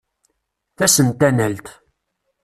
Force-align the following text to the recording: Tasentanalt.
Tasentanalt. 0.77 1.67